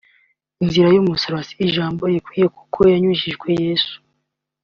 [0.63, 3.95] (inzira y’umusaraba) si ijambo rikwiye kuko yanyujijwe Yezu